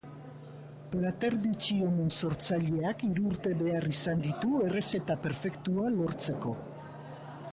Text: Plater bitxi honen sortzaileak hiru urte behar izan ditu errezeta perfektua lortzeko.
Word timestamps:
Plater 0.93 1.35
bitxi 1.43 1.75
honen 1.87 2.07
sortzaileak 2.15 3.03
hiru 3.09 3.27
urte 3.33 3.53
behar 3.61 3.87
izan 3.91 4.25
ditu 4.25 4.61
errezeta 4.69 5.19
perfektua 5.29 5.95
lortzeko. 5.99 6.55